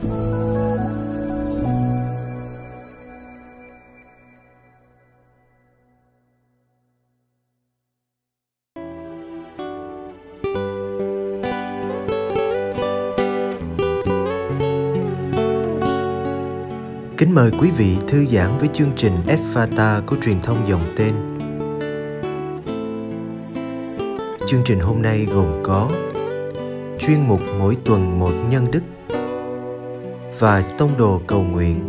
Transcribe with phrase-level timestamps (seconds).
[0.00, 0.08] Kính
[17.34, 19.12] mời quý vị thư giãn với chương trình
[19.54, 21.14] Fata của truyền thông dòng tên.
[24.46, 25.90] Chương trình hôm nay gồm có
[26.98, 28.82] chuyên mục mỗi tuần một nhân đức
[30.40, 31.80] và tông đồ cầu nguyện.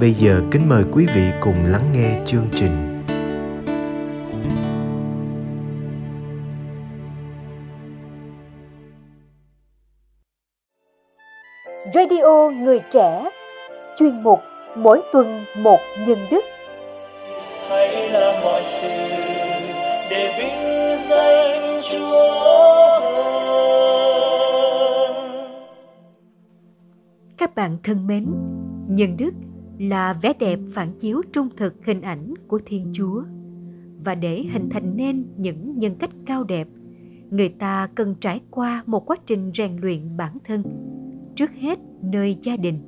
[0.00, 3.02] Bây giờ kính mời quý vị cùng lắng nghe chương trình.
[11.94, 13.24] Radio Người Trẻ
[13.98, 14.40] Chuyên mục
[14.76, 16.44] Mỗi tuần một nhân đức
[17.68, 18.88] hãy làm mọi sự
[20.10, 22.67] để vinh danh Chúa
[27.58, 28.26] bạn thân mến,
[28.88, 29.34] nhân đức
[29.78, 33.22] là vẻ đẹp phản chiếu trung thực hình ảnh của Thiên Chúa.
[34.04, 36.68] Và để hình thành nên những nhân cách cao đẹp,
[37.30, 40.62] người ta cần trải qua một quá trình rèn luyện bản thân
[41.34, 42.78] trước hết nơi gia đình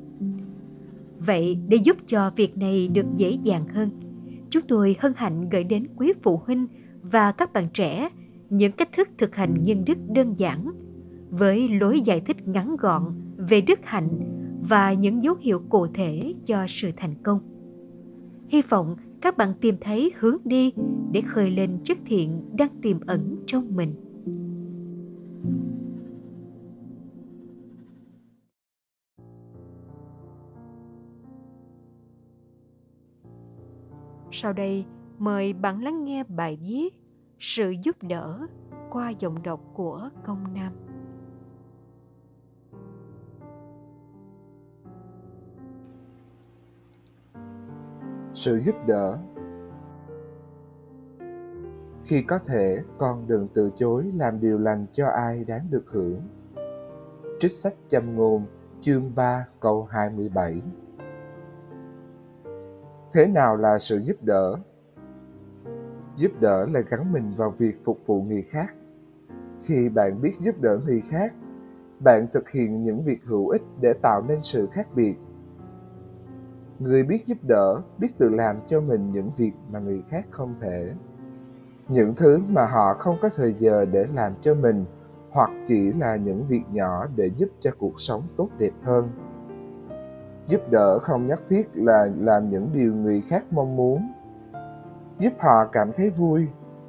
[1.18, 3.90] vậy để giúp cho việc này được dễ dàng hơn
[4.50, 6.66] chúng tôi hân hạnh gửi đến quý phụ huynh
[7.02, 8.08] và các bạn trẻ
[8.50, 10.70] những cách thức thực hành nhân đức đơn giản
[11.30, 13.02] với lối giải thích ngắn gọn
[13.36, 14.08] về đức hạnh
[14.68, 17.40] và những dấu hiệu cụ thể cho sự thành công
[18.48, 20.72] hy vọng các bạn tìm thấy hướng đi
[21.12, 23.94] để khơi lên chất thiện đang tiềm ẩn trong mình
[34.32, 34.84] Sau đây,
[35.18, 36.94] mời bạn lắng nghe bài viết
[37.38, 38.46] Sự giúp đỡ
[38.90, 40.72] qua giọng đọc của Công Nam.
[48.34, 49.18] Sự giúp đỡ.
[52.04, 56.20] Khi có thể, con đừng từ chối làm điều lành cho ai đáng được hưởng.
[57.40, 58.46] Trích sách châm ngôn,
[58.80, 60.62] chương 3 câu 27
[63.12, 64.54] thế nào là sự giúp đỡ?
[66.16, 68.74] Giúp đỡ là gắn mình vào việc phục vụ người khác.
[69.62, 71.32] Khi bạn biết giúp đỡ người khác
[72.00, 75.16] bạn thực hiện những việc hữu ích để tạo nên sự khác biệt
[76.80, 80.54] người biết giúp đỡ, biết tự làm cho mình những việc mà người khác không
[80.60, 80.92] thể.
[81.88, 84.84] Những thứ mà họ không có thời giờ để làm cho mình,
[85.30, 89.08] hoặc chỉ là những việc nhỏ để giúp cho cuộc sống tốt đẹp hơn.
[90.48, 94.12] Giúp đỡ không nhất thiết là làm những điều người khác mong muốn.
[95.18, 96.48] Giúp họ cảm thấy vui,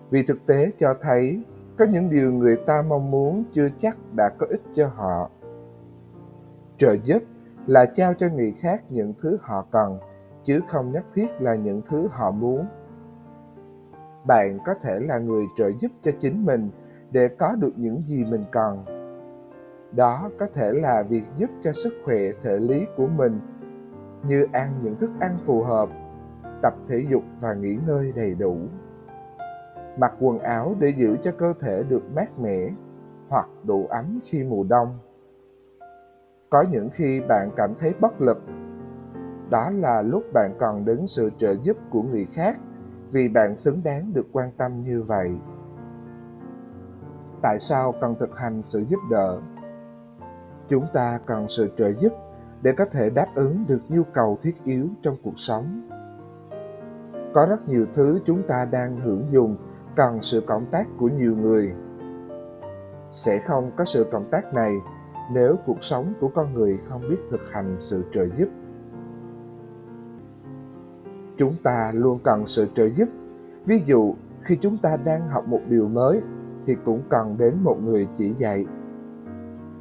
[0.10, 1.44] vì thực tế cho thấy
[1.78, 5.30] có những điều người ta mong muốn chưa chắc đã có ích cho họ.
[6.78, 7.24] Trợ giúp
[7.68, 10.00] là trao cho người khác những thứ họ cần,
[10.44, 12.66] chứ không nhất thiết là những thứ họ muốn.
[14.28, 16.70] Bạn có thể là người trợ giúp cho chính mình
[17.12, 18.86] để có được những gì mình cần.
[19.92, 23.40] Đó có thể là việc giúp cho sức khỏe thể lý của mình,
[24.28, 25.90] như ăn những thức ăn phù hợp,
[26.62, 28.58] tập thể dục và nghỉ ngơi đầy đủ.
[29.98, 32.70] Mặc quần áo để giữ cho cơ thể được mát mẻ
[33.30, 35.00] hoặc đủ ấm khi mùa đông
[36.52, 38.42] có những khi bạn cảm thấy bất lực.
[39.50, 42.60] Đó là lúc bạn cần đến sự trợ giúp của người khác,
[43.12, 45.38] vì bạn xứng đáng được quan tâm như vậy.
[47.42, 49.40] Tại sao cần thực hành sự giúp đỡ?
[50.70, 52.14] Chúng ta cần sự trợ giúp
[52.62, 55.90] để có thể đáp ứng được nhu cầu thiết yếu trong cuộc sống.
[57.34, 59.58] Có rất nhiều thứ chúng ta đang hưởng dùng
[59.96, 61.74] cần sự cộng tác của nhiều người.
[63.12, 64.74] Sẽ không có sự cộng tác này
[65.34, 68.50] nếu cuộc sống của con người không biết thực hành sự trợ giúp,
[71.38, 73.10] chúng ta luôn cần sự trợ giúp.
[73.66, 76.22] Ví dụ, khi chúng ta đang học một điều mới
[76.66, 78.66] thì cũng cần đến một người chỉ dạy.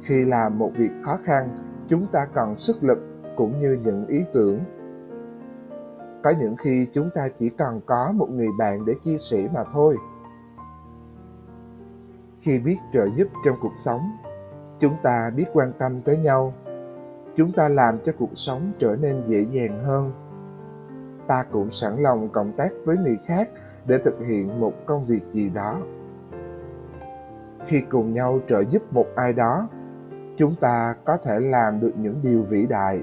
[0.01, 1.47] Khi làm một việc khó khăn,
[1.87, 2.99] chúng ta cần sức lực
[3.35, 4.59] cũng như những ý tưởng.
[6.23, 9.63] Có những khi chúng ta chỉ cần có một người bạn để chia sẻ mà
[9.73, 9.97] thôi.
[12.39, 14.01] Khi biết trợ giúp trong cuộc sống
[14.81, 16.53] chúng ta biết quan tâm tới nhau.
[17.35, 20.11] Chúng ta làm cho cuộc sống trở nên dễ dàng hơn.
[21.27, 23.49] Ta cũng sẵn lòng cộng tác với người khác
[23.85, 25.81] để thực hiện một công việc gì đó.
[27.67, 29.67] Khi cùng nhau trợ giúp một ai đó,
[30.37, 32.99] chúng ta có thể làm được những điều vĩ đại.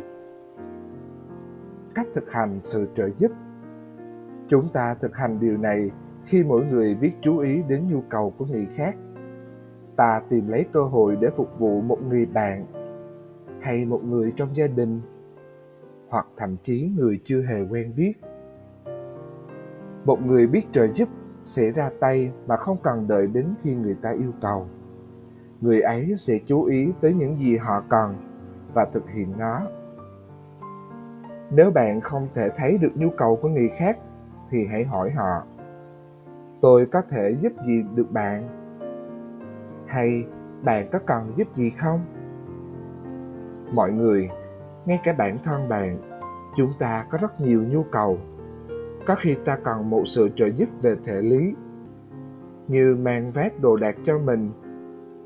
[1.94, 3.31] Cách thực hành sự trợ giúp.
[4.48, 5.90] Chúng ta thực hành điều này
[6.24, 8.96] khi mỗi người biết chú ý đến nhu cầu của người khác
[9.98, 12.66] ta tìm lấy cơ hội để phục vụ một người bạn
[13.60, 15.00] hay một người trong gia đình,
[16.08, 18.12] hoặc thậm chí người chưa hề quen biết.
[20.04, 21.08] Một người biết trợ giúp
[21.44, 24.66] sẽ ra tay mà không cần đợi đến khi người ta yêu cầu.
[25.60, 28.14] Người ấy sẽ chú ý tới những gì họ cần
[28.74, 29.60] và thực hiện nó.
[31.50, 33.98] Nếu bạn không thể thấy được nhu cầu của người khác
[34.50, 35.42] thì hãy hỏi họ,
[36.60, 38.48] tôi có thể giúp gì được bạn?
[39.88, 40.26] Hay
[40.62, 42.00] bạn có cần giúp gì không?
[43.73, 44.31] Mọi người,
[44.87, 45.99] ngay cả bản thân bạn,
[46.56, 48.19] chúng ta có rất nhiều nhu cầu.
[49.06, 51.55] Có khi ta cần một sự trợ giúp về thể lý,
[52.69, 54.50] như mang vác đồ đạc cho mình,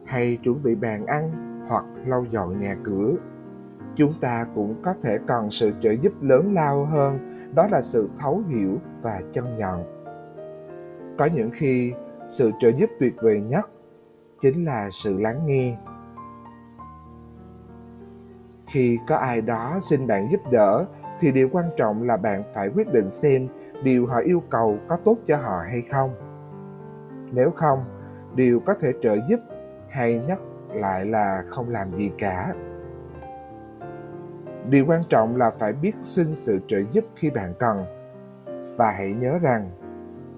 [0.05, 1.31] hay chuẩn bị bàn ăn
[1.69, 3.15] hoặc lau dọn nhà cửa.
[3.97, 7.19] Chúng ta cũng có thể cần sự trợ giúp lớn lao hơn,
[7.55, 9.85] đó là sự thấu hiểu và chân nhận.
[11.19, 11.93] Có những khi,
[12.29, 13.71] sự trợ giúp tuyệt vời nhất
[14.43, 15.77] chính là sự lắng nghe.
[18.67, 20.87] Khi có ai đó xin bạn giúp đỡ,
[21.21, 23.49] thì điều quan trọng là bạn phải quyết định xem
[23.83, 26.11] điều họ yêu cầu có tốt cho họ hay không.
[27.33, 27.85] Nếu không,
[28.35, 29.41] điều có thể trợ giúp
[29.89, 32.55] hay nhất lại là không làm gì cả.
[34.69, 37.85] Điều quan trọng là phải biết xin sự trợ giúp khi bạn cần.
[38.77, 39.71] Và hãy nhớ rằng,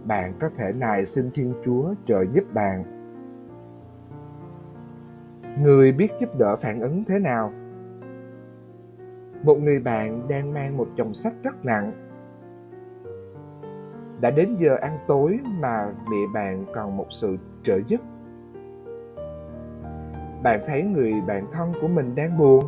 [0.05, 2.94] bạn có thể nài xin thiên chúa trợ giúp bạn
[5.63, 7.53] người biết giúp đỡ phản ứng thế nào?
[9.43, 11.93] Một người bạn đang mang một chồng sách rất nặng.
[14.21, 18.01] Đã đến giờ ăn tối mà mẹ bạn cần một sự trợ giúp.
[20.43, 22.65] Bạn thấy người bạn thân của mình đang buồn.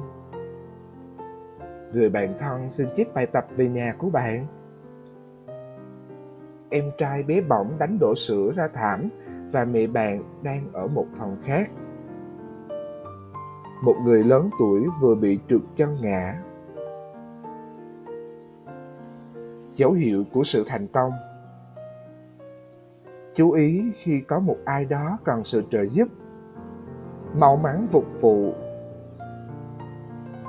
[1.93, 4.47] Người bạn thân xin chép bài tập về nhà của bạn.
[6.71, 9.09] Em trai bé bỏng đánh đổ sữa ra thảm
[9.53, 11.71] và mẹ bạn đang ở một phòng khác
[13.83, 16.43] một người lớn tuổi vừa bị trượt chân ngã.
[19.77, 21.13] Dấu hiệu của sự thành công.
[23.35, 26.09] Chú ý khi có một ai đó cần sự trợ giúp.
[27.35, 28.53] Mau mắn phục vụ.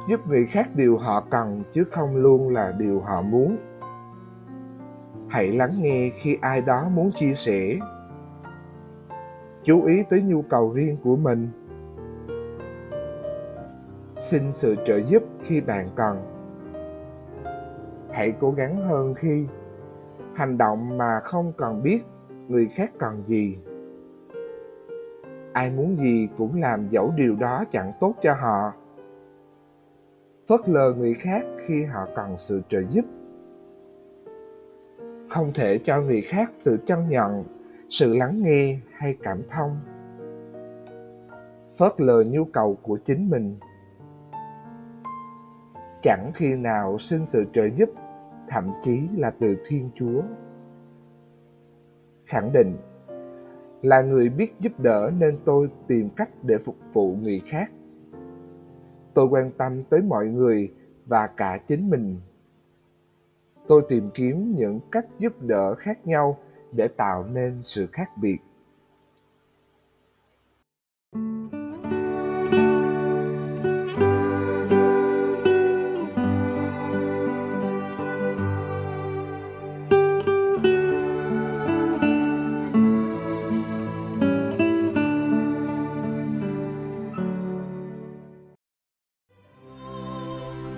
[0.09, 3.57] Giúp người khác điều họ cần chứ không luôn là điều họ muốn.
[5.27, 7.79] Hãy lắng nghe khi ai đó muốn chia sẻ.
[9.63, 11.49] Chú ý tới nhu cầu riêng của mình
[14.19, 16.17] xin sự trợ giúp khi bạn cần.
[18.11, 19.45] Hãy cố gắng hơn khi
[20.35, 21.99] hành động mà không cần biết
[22.47, 23.57] người khác cần gì.
[25.53, 28.73] Ai muốn gì cũng làm dẫu điều đó chẳng tốt cho họ.
[30.47, 33.05] Phớt lờ người khác khi họ cần sự trợ giúp.
[35.29, 37.43] Không thể cho người khác sự chân nhận,
[37.89, 39.79] sự lắng nghe hay cảm thông.
[41.77, 43.55] Phớt lờ nhu cầu của chính mình
[46.07, 47.89] chẳng khi nào xin sự trợ giúp,
[48.49, 50.21] thậm chí là từ thiên chúa.
[52.25, 52.77] Khẳng định,
[53.81, 57.71] là người biết giúp đỡ nên tôi tìm cách để phục vụ người khác.
[59.13, 60.73] Tôi quan tâm tới mọi người
[61.05, 62.15] và cả chính mình.
[63.67, 66.37] Tôi tìm kiếm những cách giúp đỡ khác nhau
[66.71, 68.37] để tạo nên sự khác biệt.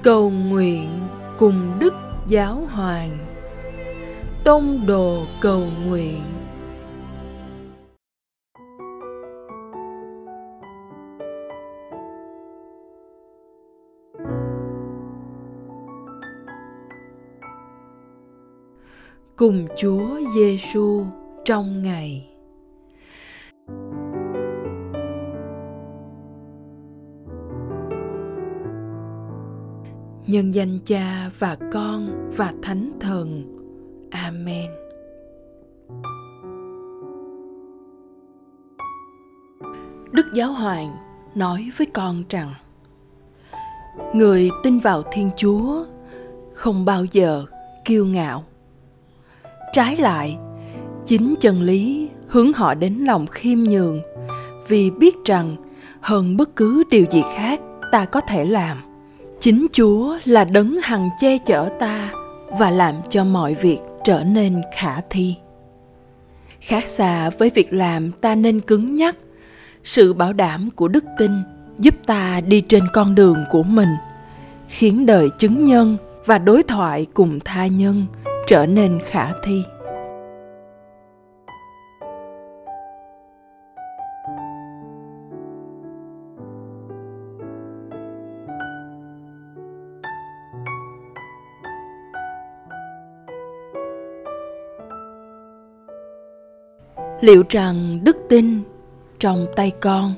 [0.04, 1.94] Cầu nguyện cùng đức
[2.28, 3.18] giáo hoàng.
[4.44, 6.22] Tông đồ cầu nguyện.
[19.36, 21.04] Cùng Chúa Giêsu
[21.46, 22.39] trong ngày.
[30.30, 33.44] Nhân danh cha và con và thánh thần.
[34.12, 34.72] Amen.
[40.12, 40.96] Đức giáo hoàng
[41.36, 42.54] nói với con rằng,
[44.14, 45.86] người tin vào thiên chúa
[46.54, 47.46] không bao giờ
[47.86, 48.44] kiêu ngạo.
[49.74, 50.38] Trái lại,
[51.06, 54.02] chính chân lý hướng họ đến lòng khiêm nhường
[54.68, 55.56] vì biết rằng
[56.02, 57.60] hơn bất cứ điều gì khác
[57.92, 58.89] ta có thể làm
[59.40, 62.12] chính chúa là đấng hằng che chở ta
[62.60, 65.36] và làm cho mọi việc trở nên khả thi.
[66.60, 69.16] Khác xa với việc làm, ta nên cứng nhắc.
[69.84, 71.32] Sự bảo đảm của đức tin
[71.80, 73.90] giúp ta đi trên con đường của mình,
[74.68, 78.06] khiến đời chứng nhân và đối thoại cùng tha nhân
[78.48, 79.64] trở nên khả thi.
[97.22, 98.62] Liệu rằng đức tin
[99.20, 100.14] trong tay con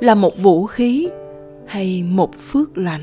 [0.00, 1.08] là một vũ khí
[1.66, 3.02] hay một phước lành?